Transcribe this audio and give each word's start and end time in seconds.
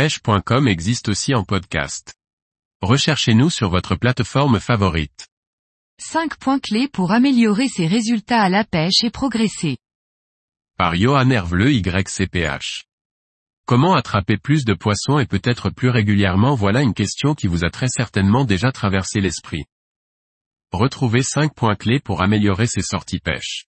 pêche.com 0.00 0.66
existe 0.66 1.10
aussi 1.10 1.34
en 1.34 1.44
podcast. 1.44 2.14
Recherchez-nous 2.80 3.50
sur 3.50 3.68
votre 3.68 3.96
plateforme 3.96 4.58
favorite. 4.58 5.28
5 5.98 6.38
points 6.38 6.58
clés 6.58 6.88
pour 6.88 7.12
améliorer 7.12 7.68
ses 7.68 7.86
résultats 7.86 8.40
à 8.40 8.48
la 8.48 8.64
pêche 8.64 9.04
et 9.04 9.10
progresser. 9.10 9.76
Par 10.78 10.96
Johan 10.96 11.28
Hervleux 11.28 11.74
YCPH. 11.74 12.86
Comment 13.66 13.94
attraper 13.94 14.38
plus 14.38 14.64
de 14.64 14.72
poissons 14.72 15.18
et 15.18 15.26
peut-être 15.26 15.68
plus 15.68 15.90
régulièrement? 15.90 16.54
Voilà 16.54 16.80
une 16.80 16.94
question 16.94 17.34
qui 17.34 17.46
vous 17.46 17.66
a 17.66 17.70
très 17.70 17.88
certainement 17.88 18.46
déjà 18.46 18.72
traversé 18.72 19.20
l'esprit. 19.20 19.66
Retrouvez 20.72 21.22
5 21.22 21.54
points 21.54 21.76
clés 21.76 22.00
pour 22.00 22.22
améliorer 22.22 22.66
ses 22.66 22.80
sorties 22.80 23.20
pêche. 23.20 23.66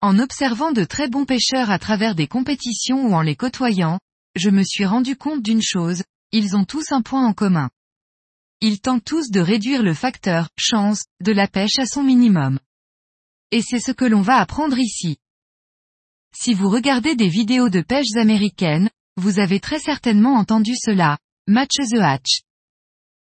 En 0.00 0.18
observant 0.20 0.72
de 0.72 0.84
très 0.84 1.10
bons 1.10 1.26
pêcheurs 1.26 1.70
à 1.70 1.78
travers 1.78 2.14
des 2.14 2.28
compétitions 2.28 3.08
ou 3.08 3.14
en 3.14 3.20
les 3.20 3.36
côtoyant, 3.36 3.98
je 4.36 4.50
me 4.50 4.62
suis 4.62 4.84
rendu 4.84 5.16
compte 5.16 5.42
d'une 5.42 5.62
chose, 5.62 6.04
ils 6.30 6.56
ont 6.56 6.64
tous 6.64 6.92
un 6.92 7.02
point 7.02 7.26
en 7.26 7.32
commun. 7.32 7.70
Ils 8.60 8.80
tentent 8.80 9.04
tous 9.04 9.30
de 9.30 9.40
réduire 9.40 9.82
le 9.82 9.94
facteur 9.94 10.48
chance 10.58 11.04
de 11.20 11.32
la 11.32 11.48
pêche 11.48 11.78
à 11.78 11.86
son 11.86 12.02
minimum. 12.02 12.60
Et 13.50 13.62
c'est 13.62 13.80
ce 13.80 13.92
que 13.92 14.04
l'on 14.04 14.20
va 14.20 14.36
apprendre 14.36 14.78
ici. 14.78 15.16
Si 16.34 16.52
vous 16.52 16.68
regardez 16.68 17.16
des 17.16 17.28
vidéos 17.28 17.70
de 17.70 17.80
pêches 17.80 18.14
américaines, 18.16 18.90
vous 19.16 19.38
avez 19.40 19.60
très 19.60 19.78
certainement 19.78 20.34
entendu 20.34 20.72
cela, 20.76 21.18
match 21.46 21.76
the 21.76 21.98
hatch. 21.98 22.42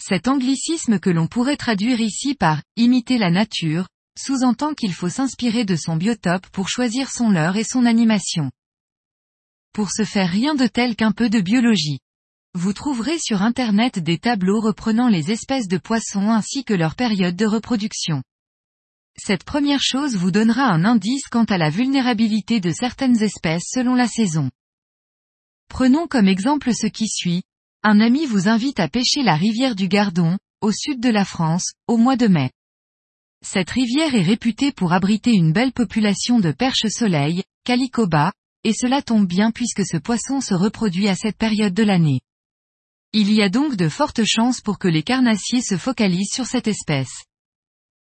Cet 0.00 0.28
anglicisme 0.28 0.98
que 0.98 1.10
l'on 1.10 1.26
pourrait 1.26 1.58
traduire 1.58 2.00
ici 2.00 2.34
par 2.34 2.62
imiter 2.76 3.18
la 3.18 3.30
nature, 3.30 3.88
sous-entend 4.18 4.74
qu'il 4.74 4.94
faut 4.94 5.08
s'inspirer 5.08 5.64
de 5.64 5.76
son 5.76 5.96
biotope 5.96 6.46
pour 6.48 6.68
choisir 6.68 7.10
son 7.10 7.30
leurre 7.30 7.56
et 7.56 7.64
son 7.64 7.84
animation. 7.84 8.50
Pour 9.74 9.90
ce 9.90 10.04
faire 10.04 10.30
rien 10.30 10.54
de 10.54 10.68
tel 10.68 10.94
qu'un 10.94 11.10
peu 11.10 11.28
de 11.28 11.40
biologie. 11.40 11.98
Vous 12.54 12.72
trouverez 12.72 13.18
sur 13.18 13.42
Internet 13.42 13.98
des 13.98 14.18
tableaux 14.18 14.60
reprenant 14.60 15.08
les 15.08 15.32
espèces 15.32 15.66
de 15.66 15.78
poissons 15.78 16.30
ainsi 16.30 16.62
que 16.62 16.74
leur 16.74 16.94
période 16.94 17.34
de 17.34 17.44
reproduction. 17.44 18.22
Cette 19.16 19.42
première 19.42 19.82
chose 19.82 20.14
vous 20.14 20.30
donnera 20.30 20.66
un 20.66 20.84
indice 20.84 21.26
quant 21.28 21.42
à 21.42 21.58
la 21.58 21.70
vulnérabilité 21.70 22.60
de 22.60 22.70
certaines 22.70 23.20
espèces 23.20 23.64
selon 23.66 23.96
la 23.96 24.06
saison. 24.06 24.48
Prenons 25.68 26.06
comme 26.06 26.28
exemple 26.28 26.72
ce 26.72 26.86
qui 26.86 27.08
suit. 27.08 27.42
Un 27.82 27.98
ami 27.98 28.26
vous 28.26 28.46
invite 28.46 28.78
à 28.78 28.88
pêcher 28.88 29.24
la 29.24 29.34
rivière 29.34 29.74
du 29.74 29.88
Gardon, 29.88 30.38
au 30.60 30.70
sud 30.70 31.00
de 31.00 31.10
la 31.10 31.24
France, 31.24 31.72
au 31.88 31.96
mois 31.96 32.16
de 32.16 32.28
mai. 32.28 32.52
Cette 33.44 33.70
rivière 33.70 34.14
est 34.14 34.22
réputée 34.22 34.70
pour 34.70 34.92
abriter 34.92 35.32
une 35.32 35.52
belle 35.52 35.72
population 35.72 36.38
de 36.38 36.52
perches 36.52 36.86
soleil, 36.90 37.42
calicoba, 37.64 38.32
et 38.64 38.72
cela 38.72 39.02
tombe 39.02 39.26
bien 39.26 39.50
puisque 39.50 39.86
ce 39.86 39.96
poisson 39.96 40.40
se 40.40 40.54
reproduit 40.54 41.08
à 41.08 41.14
cette 41.14 41.36
période 41.36 41.74
de 41.74 41.82
l'année. 41.82 42.20
Il 43.12 43.32
y 43.32 43.42
a 43.42 43.48
donc 43.48 43.76
de 43.76 43.88
fortes 43.88 44.24
chances 44.24 44.60
pour 44.60 44.78
que 44.78 44.88
les 44.88 45.02
carnassiers 45.02 45.62
se 45.62 45.76
focalisent 45.76 46.32
sur 46.32 46.46
cette 46.46 46.66
espèce. 46.66 47.24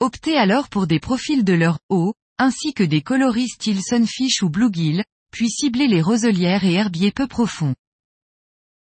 Optez 0.00 0.36
alors 0.36 0.68
pour 0.68 0.86
des 0.86 0.98
profils 0.98 1.44
de 1.44 1.52
leur 1.52 1.78
eau, 1.88 2.14
ainsi 2.38 2.72
que 2.72 2.82
des 2.82 3.02
coloris 3.02 3.48
style 3.48 3.82
sunfish 3.82 4.42
ou 4.42 4.48
bluegill, 4.48 5.04
puis 5.30 5.50
ciblez 5.50 5.86
les 5.86 6.02
roselières 6.02 6.64
et 6.64 6.72
herbiers 6.72 7.12
peu 7.12 7.26
profonds. 7.26 7.74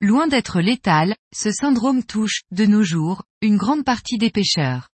Loin 0.02 0.28
d'être 0.28 0.62
létal, 0.62 1.16
ce 1.36 1.52
syndrome 1.52 2.04
touche, 2.04 2.44
de 2.52 2.66
nos 2.66 2.84
jours, 2.84 3.24
une 3.42 3.58
grande 3.58 3.84
partie 3.84 4.18
des 4.18 4.30
pêcheurs. 4.30 4.90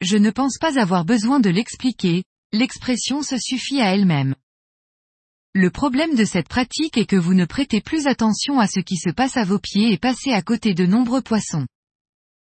Je 0.00 0.16
ne 0.16 0.30
pense 0.30 0.58
pas 0.58 0.78
avoir 0.78 1.04
besoin 1.04 1.40
de 1.40 1.50
l'expliquer, 1.50 2.24
l'expression 2.52 3.22
se 3.22 3.36
suffit 3.38 3.80
à 3.80 3.94
elle-même. 3.94 4.34
Le 5.54 5.68
problème 5.68 6.14
de 6.14 6.24
cette 6.24 6.48
pratique 6.48 6.96
est 6.96 7.04
que 7.04 7.16
vous 7.16 7.34
ne 7.34 7.44
prêtez 7.44 7.82
plus 7.82 8.06
attention 8.06 8.58
à 8.58 8.66
ce 8.66 8.80
qui 8.80 8.96
se 8.96 9.10
passe 9.10 9.36
à 9.36 9.44
vos 9.44 9.58
pieds 9.58 9.92
et 9.92 9.98
passez 9.98 10.32
à 10.32 10.40
côté 10.40 10.72
de 10.72 10.86
nombreux 10.86 11.20
poissons. 11.20 11.66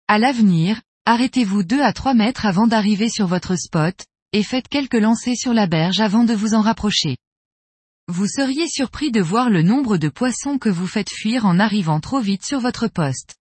À 0.07 0.19
l'avenir, 0.19 0.81
arrêtez-vous 1.05 1.63
2 1.63 1.81
à 1.81 1.91
3 1.91 2.13
mètres 2.13 2.45
avant 2.45 2.65
d'arriver 2.65 3.09
sur 3.09 3.27
votre 3.27 3.57
spot, 3.57 4.05
et 4.31 4.41
faites 4.41 4.69
quelques 4.69 4.93
lancers 4.93 5.35
sur 5.35 5.53
la 5.53 5.67
berge 5.67 5.99
avant 5.99 6.23
de 6.23 6.33
vous 6.33 6.53
en 6.53 6.61
rapprocher. 6.61 7.17
Vous 8.07 8.25
seriez 8.25 8.69
surpris 8.69 9.11
de 9.11 9.21
voir 9.21 9.49
le 9.49 9.63
nombre 9.63 9.97
de 9.97 10.07
poissons 10.07 10.57
que 10.57 10.69
vous 10.69 10.87
faites 10.87 11.11
fuir 11.11 11.45
en 11.45 11.59
arrivant 11.59 11.99
trop 11.99 12.21
vite 12.21 12.45
sur 12.45 12.61
votre 12.61 12.87
poste. 12.87 13.35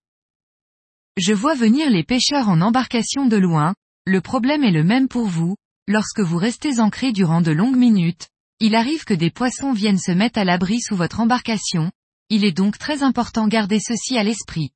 Je 1.15 1.31
vois 1.31 1.55
venir 1.55 1.89
les 1.89 2.03
pêcheurs 2.03 2.49
en 2.49 2.59
embarcation 2.59 3.27
de 3.27 3.37
loin, 3.37 3.75
le 4.05 4.19
problème 4.19 4.65
est 4.65 4.71
le 4.71 4.83
même 4.83 5.07
pour 5.07 5.27
vous, 5.27 5.55
lorsque 5.87 6.19
vous 6.19 6.37
restez 6.37 6.81
ancré 6.81 7.13
durant 7.13 7.39
de 7.39 7.51
longues 7.51 7.77
minutes, 7.77 8.27
il 8.59 8.75
arrive 8.75 9.03
que 9.03 9.13
des 9.13 9.31
poissons 9.31 9.73
viennent 9.73 9.99
se 9.99 10.11
mettre 10.11 10.39
à 10.39 10.45
l'abri 10.45 10.79
sous 10.79 10.95
votre 10.95 11.19
embarcation, 11.19 11.91
il 12.29 12.45
est 12.45 12.51
donc 12.51 12.77
très 12.77 13.03
important 13.03 13.47
garder 13.47 13.79
ceci 13.79 14.17
à 14.17 14.23
l'esprit. 14.23 14.71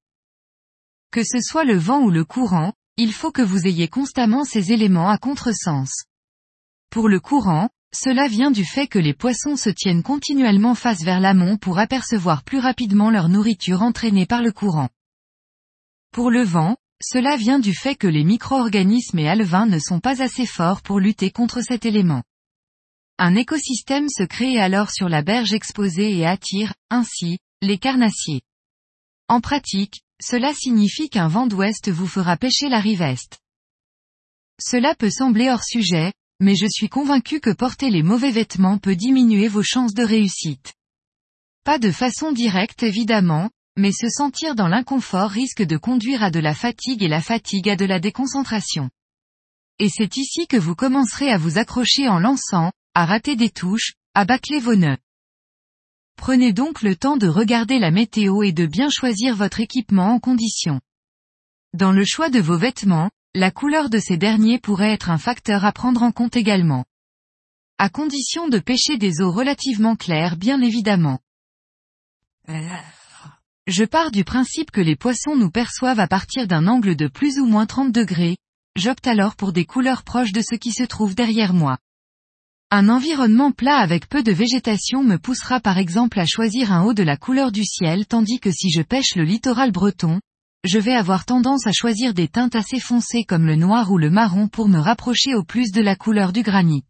Que 1.11 1.23
ce 1.23 1.39
soit 1.41 1.63
le 1.63 1.77
vent 1.77 2.01
ou 2.01 2.09
le 2.09 2.25
courant, 2.25 2.73
il 2.97 3.13
faut 3.13 3.31
que 3.31 3.41
vous 3.41 3.65
ayez 3.65 3.87
constamment 3.87 4.43
ces 4.43 4.71
éléments 4.71 5.09
à 5.09 5.17
contresens. 5.17 6.03
Pour 6.89 7.07
le 7.09 7.19
courant, 7.19 7.69
cela 7.93 8.27
vient 8.27 8.51
du 8.51 8.65
fait 8.65 8.87
que 8.87 8.99
les 8.99 9.13
poissons 9.13 9.55
se 9.55 9.69
tiennent 9.69 10.03
continuellement 10.03 10.75
face 10.75 11.03
vers 11.03 11.19
l'amont 11.19 11.57
pour 11.57 11.79
apercevoir 11.79 12.43
plus 12.43 12.59
rapidement 12.59 13.09
leur 13.09 13.29
nourriture 13.29 13.81
entraînée 13.81 14.25
par 14.25 14.41
le 14.41 14.51
courant. 14.51 14.89
Pour 16.11 16.31
le 16.31 16.43
vent, 16.43 16.75
cela 17.01 17.37
vient 17.37 17.59
du 17.59 17.73
fait 17.73 17.95
que 17.95 18.07
les 18.07 18.23
micro-organismes 18.23 19.19
et 19.19 19.29
alevins 19.29 19.67
ne 19.67 19.79
sont 19.79 19.99
pas 19.99 20.21
assez 20.21 20.45
forts 20.45 20.81
pour 20.81 20.99
lutter 20.99 21.31
contre 21.31 21.61
cet 21.61 21.85
élément. 21.85 22.23
Un 23.19 23.35
écosystème 23.35 24.09
se 24.09 24.23
crée 24.23 24.59
alors 24.59 24.91
sur 24.91 25.09
la 25.09 25.23
berge 25.23 25.53
exposée 25.53 26.15
et 26.15 26.25
attire, 26.27 26.73
ainsi, 26.91 27.39
les 27.63 27.79
carnassiers. 27.79 28.41
En 29.27 29.41
pratique, 29.41 30.01
cela 30.21 30.53
signifie 30.53 31.09
qu'un 31.09 31.27
vent 31.27 31.47
d'ouest 31.47 31.89
vous 31.89 32.05
fera 32.05 32.37
pêcher 32.37 32.69
la 32.69 32.79
rive 32.79 33.01
est. 33.01 33.39
Cela 34.61 34.93
peut 34.93 35.09
sembler 35.09 35.49
hors 35.49 35.63
sujet, 35.63 36.13
mais 36.39 36.55
je 36.55 36.67
suis 36.69 36.89
convaincu 36.89 37.39
que 37.39 37.49
porter 37.49 37.89
les 37.89 38.03
mauvais 38.03 38.31
vêtements 38.31 38.77
peut 38.77 38.95
diminuer 38.95 39.47
vos 39.47 39.63
chances 39.63 39.95
de 39.95 40.03
réussite. 40.03 40.73
Pas 41.63 41.79
de 41.79 41.91
façon 41.91 42.31
directe 42.31 42.83
évidemment, 42.83 43.49
mais 43.75 43.91
se 43.91 44.09
sentir 44.09 44.53
dans 44.53 44.67
l'inconfort 44.67 45.29
risque 45.29 45.63
de 45.63 45.77
conduire 45.77 46.23
à 46.23 46.29
de 46.29 46.39
la 46.39 46.53
fatigue 46.53 47.01
et 47.01 47.07
la 47.07 47.21
fatigue 47.21 47.69
à 47.69 47.75
de 47.75 47.85
la 47.85 47.99
déconcentration. 47.99 48.91
Et 49.79 49.89
c'est 49.89 50.17
ici 50.17 50.47
que 50.47 50.57
vous 50.57 50.75
commencerez 50.75 51.31
à 51.31 51.37
vous 51.37 51.57
accrocher 51.57 52.07
en 52.07 52.19
lançant, 52.19 52.71
à 52.97 53.05
rater 53.05 53.35
des 53.35 53.51
touches, 53.51 53.93
à 54.15 54.25
bâcler 54.25 54.59
vos 54.59 54.73
nœuds. 54.73 54.97
Prenez 56.15 56.51
donc 56.51 56.81
le 56.81 56.95
temps 56.95 57.15
de 57.15 57.27
regarder 57.27 57.77
la 57.77 57.91
météo 57.91 58.41
et 58.41 58.53
de 58.53 58.65
bien 58.65 58.89
choisir 58.89 59.35
votre 59.35 59.59
équipement 59.59 60.13
en 60.13 60.19
condition. 60.19 60.81
Dans 61.73 61.91
le 61.91 62.03
choix 62.03 62.31
de 62.31 62.39
vos 62.39 62.57
vêtements, 62.57 63.11
la 63.35 63.51
couleur 63.51 63.91
de 63.91 63.99
ces 63.99 64.17
derniers 64.17 64.57
pourrait 64.57 64.93
être 64.93 65.11
un 65.11 65.19
facteur 65.19 65.63
à 65.63 65.73
prendre 65.73 66.01
en 66.01 66.11
compte 66.11 66.35
également. 66.35 66.85
À 67.77 67.89
condition 67.89 68.49
de 68.49 68.57
pêcher 68.57 68.97
des 68.97 69.21
eaux 69.21 69.31
relativement 69.31 69.95
claires 69.95 70.35
bien 70.35 70.59
évidemment. 70.59 71.19
Je 73.67 73.83
pars 73.83 74.09
du 74.09 74.23
principe 74.23 74.71
que 74.71 74.81
les 74.81 74.95
poissons 74.95 75.35
nous 75.35 75.51
perçoivent 75.51 75.99
à 75.99 76.07
partir 76.07 76.47
d'un 76.47 76.65
angle 76.65 76.95
de 76.95 77.07
plus 77.07 77.37
ou 77.37 77.45
moins 77.45 77.67
30 77.67 77.91
degrés, 77.91 78.37
j'opte 78.75 79.05
alors 79.05 79.35
pour 79.35 79.53
des 79.53 79.65
couleurs 79.65 80.01
proches 80.01 80.31
de 80.31 80.41
ce 80.41 80.55
qui 80.55 80.71
se 80.71 80.81
trouve 80.81 81.13
derrière 81.13 81.53
moi. 81.53 81.77
Un 82.69 82.89
environnement 82.89 83.53
plat 83.53 83.77
avec 83.77 84.09
peu 84.09 84.23
de 84.23 84.33
végétation 84.33 85.01
me 85.01 85.15
poussera 85.17 85.61
par 85.61 85.77
exemple 85.77 86.19
à 86.19 86.25
choisir 86.25 86.73
un 86.73 86.83
haut 86.83 86.93
de 86.93 87.03
la 87.03 87.15
couleur 87.15 87.53
du 87.53 87.63
ciel 87.63 88.05
tandis 88.05 88.41
que 88.41 88.51
si 88.51 88.69
je 88.69 88.81
pêche 88.81 89.15
le 89.15 89.23
littoral 89.23 89.71
breton, 89.71 90.19
je 90.65 90.77
vais 90.77 90.93
avoir 90.93 91.23
tendance 91.23 91.65
à 91.65 91.71
choisir 91.71 92.13
des 92.13 92.27
teintes 92.27 92.55
assez 92.55 92.81
foncées 92.81 93.23
comme 93.23 93.45
le 93.45 93.55
noir 93.55 93.89
ou 93.89 93.97
le 93.97 94.09
marron 94.09 94.49
pour 94.49 94.67
me 94.67 94.79
rapprocher 94.79 95.33
au 95.33 95.45
plus 95.45 95.71
de 95.71 95.79
la 95.79 95.95
couleur 95.95 96.33
du 96.33 96.41
granit. 96.41 96.83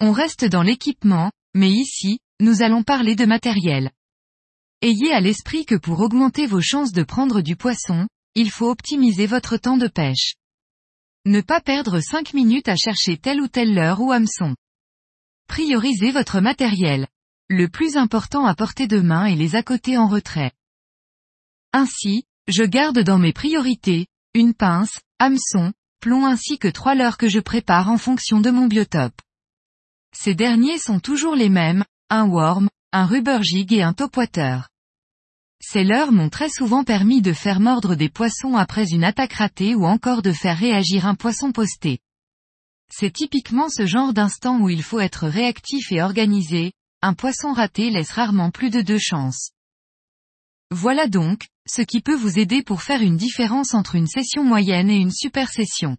On 0.00 0.10
reste 0.10 0.44
dans 0.44 0.64
l'équipement, 0.64 1.30
mais 1.54 1.70
ici, 1.70 2.18
nous 2.40 2.62
allons 2.62 2.82
parler 2.82 3.14
de 3.14 3.26
matériel. 3.26 3.92
Ayez 4.82 5.12
à 5.12 5.20
l'esprit 5.20 5.64
que 5.64 5.76
pour 5.76 6.00
augmenter 6.00 6.48
vos 6.48 6.60
chances 6.60 6.90
de 6.90 7.04
prendre 7.04 7.40
du 7.40 7.54
poisson, 7.54 8.08
il 8.34 8.50
faut 8.50 8.68
optimiser 8.68 9.26
votre 9.26 9.58
temps 9.58 9.76
de 9.76 9.86
pêche. 9.86 10.34
Ne 11.26 11.42
pas 11.42 11.60
perdre 11.60 12.00
5 12.00 12.32
minutes 12.32 12.68
à 12.68 12.76
chercher 12.76 13.18
telle 13.18 13.42
ou 13.42 13.48
telle 13.48 13.74
leurre 13.74 14.00
ou 14.00 14.10
hameçon. 14.10 14.56
Priorisez 15.48 16.12
votre 16.12 16.40
matériel. 16.40 17.08
Le 17.50 17.68
plus 17.68 17.98
important 17.98 18.46
à 18.46 18.54
portée 18.54 18.86
de 18.86 19.00
main 19.00 19.26
est 19.26 19.34
les 19.34 19.54
à 19.54 19.62
côté 19.62 19.98
en 19.98 20.08
retrait. 20.08 20.52
Ainsi, 21.74 22.24
je 22.48 22.62
garde 22.62 23.00
dans 23.00 23.18
mes 23.18 23.34
priorités, 23.34 24.06
une 24.32 24.54
pince, 24.54 24.98
hameçon, 25.18 25.74
plomb 26.00 26.24
ainsi 26.24 26.58
que 26.58 26.68
trois 26.68 26.94
leurres 26.94 27.18
que 27.18 27.28
je 27.28 27.40
prépare 27.40 27.90
en 27.90 27.98
fonction 27.98 28.40
de 28.40 28.50
mon 28.50 28.66
biotope. 28.66 29.20
Ces 30.16 30.34
derniers 30.34 30.78
sont 30.78 31.00
toujours 31.00 31.36
les 31.36 31.50
mêmes, 31.50 31.84
un 32.08 32.26
worm, 32.26 32.70
un 32.92 33.04
rubber 33.04 33.42
jig 33.42 33.74
et 33.74 33.82
un 33.82 33.92
topwater. 33.92 34.69
Ces 35.60 35.84
leurres 35.84 36.12
m'ont 36.12 36.30
très 36.30 36.48
souvent 36.48 36.84
permis 36.84 37.20
de 37.20 37.32
faire 37.32 37.60
mordre 37.60 37.94
des 37.94 38.08
poissons 38.08 38.56
après 38.56 38.88
une 38.90 39.04
attaque 39.04 39.34
ratée 39.34 39.74
ou 39.74 39.84
encore 39.84 40.22
de 40.22 40.32
faire 40.32 40.58
réagir 40.58 41.06
un 41.06 41.14
poisson 41.14 41.52
posté. 41.52 41.98
C'est 42.92 43.12
typiquement 43.12 43.68
ce 43.68 43.86
genre 43.86 44.12
d'instant 44.12 44.58
où 44.60 44.68
il 44.68 44.82
faut 44.82 45.00
être 45.00 45.28
réactif 45.28 45.92
et 45.92 46.02
organisé, 46.02 46.72
un 47.02 47.14
poisson 47.14 47.52
raté 47.52 47.90
laisse 47.90 48.10
rarement 48.10 48.50
plus 48.50 48.70
de 48.70 48.80
deux 48.80 48.98
chances. 48.98 49.50
Voilà 50.70 51.08
donc, 51.08 51.46
ce 51.68 51.82
qui 51.82 52.00
peut 52.00 52.16
vous 52.16 52.38
aider 52.38 52.62
pour 52.62 52.82
faire 52.82 53.02
une 53.02 53.16
différence 53.16 53.74
entre 53.74 53.94
une 53.94 54.06
session 54.06 54.42
moyenne 54.42 54.90
et 54.90 54.96
une 54.96 55.12
super 55.12 55.50
session. 55.50 55.96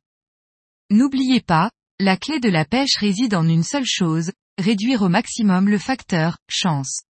N'oubliez 0.89 1.39
pas, 1.39 1.71
la 1.99 2.17
clé 2.17 2.39
de 2.39 2.49
la 2.49 2.65
pêche 2.65 2.97
réside 2.97 3.35
en 3.35 3.47
une 3.47 3.63
seule 3.63 3.85
chose, 3.85 4.31
réduire 4.57 5.01
au 5.03 5.09
maximum 5.09 5.69
le 5.69 5.77
facteur, 5.77 6.37
chance. 6.49 7.03